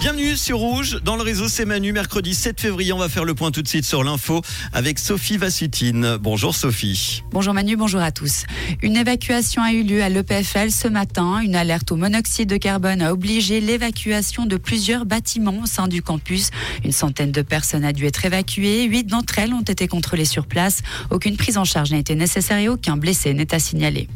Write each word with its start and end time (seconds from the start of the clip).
Bienvenue 0.00 0.34
sur 0.34 0.58
Rouge, 0.58 0.98
dans 1.04 1.16
le 1.16 1.22
réseau 1.22 1.46
C'est 1.46 1.66
Manu, 1.66 1.92
mercredi 1.92 2.34
7 2.34 2.58
février. 2.58 2.94
On 2.94 2.98
va 2.98 3.10
faire 3.10 3.26
le 3.26 3.34
point 3.34 3.50
tout 3.50 3.60
de 3.60 3.68
suite 3.68 3.84
sur 3.84 4.02
l'info 4.02 4.40
avec 4.72 4.98
Sophie 4.98 5.36
Vassutine. 5.36 6.16
Bonjour 6.18 6.54
Sophie. 6.54 7.22
Bonjour 7.32 7.52
Manu, 7.52 7.76
bonjour 7.76 8.00
à 8.00 8.10
tous. 8.10 8.44
Une 8.80 8.96
évacuation 8.96 9.60
a 9.62 9.72
eu 9.72 9.82
lieu 9.82 10.02
à 10.02 10.08
l'EPFL 10.08 10.70
ce 10.70 10.88
matin. 10.88 11.40
Une 11.40 11.54
alerte 11.54 11.92
au 11.92 11.96
monoxyde 11.96 12.48
de 12.48 12.56
carbone 12.56 13.02
a 13.02 13.12
obligé 13.12 13.60
l'évacuation 13.60 14.46
de 14.46 14.56
plusieurs 14.56 15.04
bâtiments 15.04 15.60
au 15.62 15.66
sein 15.66 15.86
du 15.86 16.00
campus. 16.00 16.48
Une 16.82 16.92
centaine 16.92 17.30
de 17.30 17.42
personnes 17.42 17.84
a 17.84 17.92
dû 17.92 18.06
être 18.06 18.24
évacuées. 18.24 18.84
Huit 18.84 19.04
d'entre 19.04 19.38
elles 19.38 19.52
ont 19.52 19.60
été 19.60 19.86
contrôlées 19.86 20.24
sur 20.24 20.46
place. 20.46 20.80
Aucune 21.10 21.36
prise 21.36 21.58
en 21.58 21.64
charge 21.64 21.90
n'a 21.90 21.98
été 21.98 22.14
nécessaire 22.14 22.56
et 22.56 22.70
aucun 22.70 22.96
blessé 22.96 23.34
n'est 23.34 23.54
à 23.54 23.58
signaler. 23.58 24.08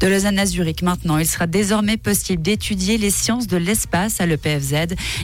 De 0.00 0.08
Lausanne 0.08 0.38
à 0.40 0.46
Zurich 0.46 0.82
maintenant, 0.82 1.18
il 1.18 1.26
sera 1.26 1.46
désormais 1.46 1.96
possible 1.96 2.42
d'étudier 2.42 2.98
les 2.98 3.10
sciences 3.10 3.46
de 3.46 3.56
l'espace 3.56 4.20
à 4.20 4.26
l'EPFZ. 4.26 4.77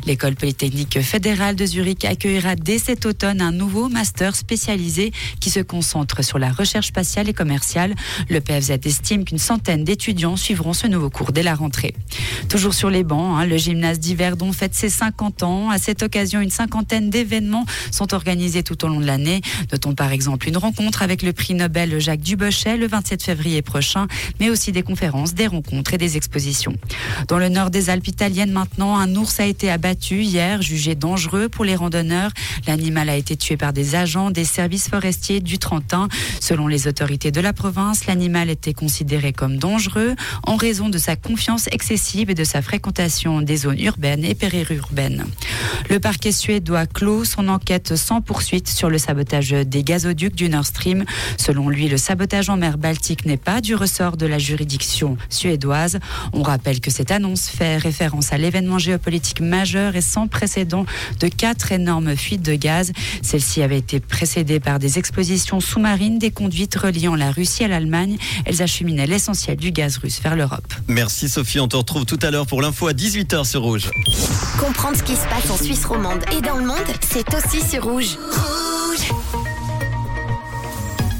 L'école 0.06 0.34
polytechnique 0.34 1.00
fédérale 1.00 1.56
de 1.56 1.66
Zurich 1.66 2.04
accueillera 2.04 2.56
dès 2.56 2.78
cet 2.78 3.06
automne 3.06 3.40
un 3.40 3.52
nouveau 3.52 3.88
master 3.88 4.34
spécialisé 4.36 5.12
qui 5.40 5.50
se 5.50 5.60
concentre 5.60 6.22
sur 6.22 6.38
la 6.38 6.50
recherche 6.50 6.88
spatiale 6.88 7.28
et 7.28 7.32
commerciale. 7.32 7.94
Le 8.28 8.40
PFZ 8.40 8.72
estime 8.84 9.24
qu'une 9.24 9.38
centaine 9.38 9.84
d'étudiants 9.84 10.36
suivront 10.36 10.72
ce 10.72 10.86
nouveau 10.86 11.10
cours 11.10 11.32
dès 11.32 11.42
la 11.42 11.54
rentrée. 11.54 11.94
Toujours 12.48 12.74
sur 12.74 12.90
les 12.90 13.04
bancs, 13.04 13.38
hein, 13.38 13.46
le 13.46 13.56
gymnase 13.56 13.98
d'Yverdon 13.98 14.52
fête 14.52 14.74
ses 14.74 14.88
50 14.90 15.42
ans. 15.42 15.70
À 15.70 15.78
cette 15.78 16.02
occasion, 16.02 16.40
une 16.40 16.50
cinquantaine 16.50 17.10
d'événements 17.10 17.66
sont 17.90 18.14
organisés 18.14 18.62
tout 18.62 18.84
au 18.84 18.88
long 18.88 19.00
de 19.00 19.06
l'année. 19.06 19.40
Notons 19.72 19.94
par 19.94 20.12
exemple 20.12 20.48
une 20.48 20.56
rencontre 20.56 21.02
avec 21.02 21.22
le 21.22 21.32
prix 21.32 21.54
Nobel 21.54 22.00
Jacques 22.00 22.20
Dubochet 22.20 22.76
le 22.76 22.86
27 22.86 23.22
février 23.22 23.62
prochain, 23.62 24.06
mais 24.40 24.50
aussi 24.50 24.72
des 24.72 24.82
conférences, 24.82 25.34
des 25.34 25.46
rencontres 25.46 25.94
et 25.94 25.98
des 25.98 26.16
expositions. 26.16 26.74
Dans 27.28 27.38
le 27.38 27.48
nord 27.48 27.70
des 27.70 27.90
Alpes 27.90 28.08
italiennes 28.08 28.52
maintenant, 28.52 28.96
un 28.96 29.14
ours 29.16 29.40
a 29.40 29.43
été 29.46 29.70
abattu 29.70 30.22
hier, 30.22 30.62
jugé 30.62 30.94
dangereux 30.94 31.48
pour 31.48 31.64
les 31.64 31.76
randonneurs. 31.76 32.30
L'animal 32.66 33.08
a 33.08 33.16
été 33.16 33.36
tué 33.36 33.56
par 33.56 33.72
des 33.72 33.94
agents 33.94 34.30
des 34.30 34.44
services 34.44 34.88
forestiers 34.88 35.40
du 35.40 35.58
Trentin. 35.58 36.08
Selon 36.40 36.66
les 36.66 36.86
autorités 36.86 37.30
de 37.30 37.40
la 37.40 37.52
province, 37.52 38.06
l'animal 38.06 38.50
était 38.50 38.74
considéré 38.74 39.32
comme 39.32 39.58
dangereux 39.58 40.14
en 40.46 40.56
raison 40.56 40.88
de 40.88 40.98
sa 40.98 41.16
confiance 41.16 41.68
excessive 41.72 42.30
et 42.30 42.34
de 42.34 42.44
sa 42.44 42.62
fréquentation 42.62 43.42
des 43.42 43.56
zones 43.56 43.80
urbaines 43.80 44.24
et 44.24 44.34
périurbaines. 44.34 45.24
Le 45.90 46.00
parquet 46.00 46.32
suédois 46.32 46.86
clôt 46.86 47.24
son 47.24 47.48
enquête 47.48 47.96
sans 47.96 48.20
poursuite 48.20 48.68
sur 48.68 48.90
le 48.90 48.98
sabotage 48.98 49.50
des 49.50 49.84
gazoducs 49.84 50.34
du 50.34 50.48
Nord 50.48 50.66
Stream. 50.66 51.04
Selon 51.36 51.68
lui, 51.68 51.88
le 51.88 51.96
sabotage 51.96 52.48
en 52.48 52.56
mer 52.56 52.78
Baltique 52.78 53.26
n'est 53.26 53.36
pas 53.36 53.60
du 53.60 53.74
ressort 53.74 54.16
de 54.16 54.26
la 54.26 54.38
juridiction 54.38 55.16
suédoise. 55.28 55.98
On 56.32 56.42
rappelle 56.42 56.80
que 56.80 56.90
cette 56.90 57.10
annonce 57.10 57.48
fait 57.48 57.76
référence 57.76 58.32
à 58.32 58.38
l'événement 58.38 58.78
géopolitique 58.78 59.33
majeur 59.40 59.96
et 59.96 60.00
sans 60.00 60.28
précédent 60.28 60.86
de 61.20 61.28
quatre 61.28 61.72
énormes 61.72 62.16
fuites 62.16 62.42
de 62.42 62.54
gaz. 62.54 62.92
Celle-ci 63.22 63.62
avait 63.62 63.78
été 63.78 64.00
précédée 64.00 64.60
par 64.60 64.78
des 64.78 64.98
explosions 64.98 65.60
sous-marines 65.60 66.18
des 66.18 66.30
conduites 66.30 66.74
reliant 66.74 67.14
la 67.14 67.30
Russie 67.30 67.64
à 67.64 67.68
l'Allemagne. 67.68 68.18
Elles 68.44 68.62
acheminaient 68.62 69.06
l'essentiel 69.06 69.56
du 69.56 69.70
gaz 69.70 69.98
russe 69.98 70.20
vers 70.22 70.36
l'Europe. 70.36 70.72
Merci 70.88 71.28
Sophie, 71.28 71.60
on 71.60 71.68
te 71.68 71.76
retrouve 71.76 72.04
tout 72.04 72.18
à 72.22 72.30
l'heure 72.30 72.46
pour 72.46 72.62
l'info 72.62 72.88
à 72.88 72.92
18h 72.92 73.44
sur 73.44 73.62
Rouge. 73.62 73.90
Comprendre 74.58 74.96
ce 74.96 75.02
qui 75.02 75.14
se 75.14 75.26
passe 75.28 75.50
en 75.50 75.56
Suisse 75.56 75.84
romande 75.84 76.22
et 76.36 76.40
dans 76.40 76.56
le 76.56 76.66
monde, 76.66 76.76
c'est 77.00 77.26
aussi 77.34 77.60
sur 77.66 77.84
Rouge. 77.84 77.94
Rouge 77.94 78.53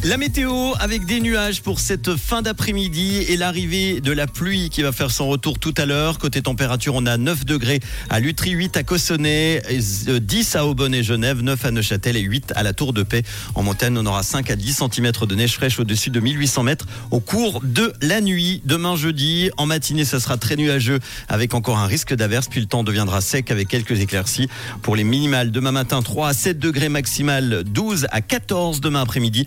la 0.04 0.18
météo 0.18 0.74
avec 0.80 1.06
des 1.06 1.18
nuages 1.18 1.62
pour 1.62 1.80
cette 1.80 2.16
fin 2.16 2.42
d'après-midi 2.42 3.24
et 3.26 3.38
l'arrivée 3.38 4.02
de 4.02 4.12
la 4.12 4.26
pluie 4.26 4.68
qui 4.68 4.82
va 4.82 4.92
faire 4.92 5.10
son 5.10 5.28
retour 5.28 5.58
tout 5.58 5.72
à 5.78 5.86
l'heure. 5.86 6.18
Côté 6.18 6.42
température, 6.42 6.94
on 6.94 7.06
a 7.06 7.16
9 7.16 7.46
degrés 7.46 7.80
à 8.10 8.20
Lutry, 8.20 8.50
8 8.50 8.76
à 8.76 8.82
Cossonay, 8.82 9.62
10 9.70 10.56
à 10.56 10.66
Aubonne 10.66 10.94
et 10.94 11.02
Genève, 11.02 11.40
9 11.40 11.64
à 11.64 11.70
Neuchâtel 11.70 12.18
et 12.18 12.20
8 12.20 12.52
à 12.54 12.62
la 12.62 12.74
Tour 12.74 12.92
de 12.92 13.02
Paix. 13.02 13.22
En 13.54 13.62
montagne, 13.62 13.96
on 13.96 14.04
aura 14.04 14.22
5 14.22 14.50
à 14.50 14.56
10 14.56 14.82
cm 14.92 15.10
de 15.26 15.34
neige 15.34 15.54
fraîche 15.54 15.80
au-dessus 15.80 16.10
de 16.10 16.20
1800 16.20 16.64
mètres 16.64 16.86
au 17.10 17.20
cours 17.20 17.62
de 17.64 17.94
la 18.02 18.20
nuit. 18.20 18.60
Demain 18.66 18.96
jeudi, 18.96 19.50
en 19.56 19.64
matinée, 19.64 20.04
ça 20.04 20.20
sera 20.20 20.36
très 20.36 20.56
nuageux 20.56 21.00
avec 21.28 21.54
encore 21.54 21.78
un 21.78 21.86
risque 21.86 22.14
d'averse, 22.14 22.48
puis 22.48 22.60
le 22.60 22.66
temps 22.66 22.84
deviendra 22.84 23.22
sec 23.22 23.50
avec 23.50 23.68
quelques 23.68 23.98
éclaircies. 23.98 24.50
Pour 24.82 24.96
les 24.96 25.04
minimales, 25.04 25.50
demain 25.50 25.72
matin, 25.72 26.02
3 26.02 26.28
à 26.28 26.34
7 26.34 26.58
degrés 26.58 26.90
maximal, 26.90 27.64
12 27.64 28.06
à 28.10 28.20
14 28.20 28.82
demain 28.82 29.00
après-midi. 29.00 29.46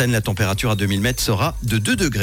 La 0.00 0.20
température 0.20 0.70
à 0.70 0.76
2000 0.76 1.00
mètres 1.00 1.22
sera 1.22 1.56
de 1.62 1.78
2 1.78 1.96
degrés. 1.96 2.22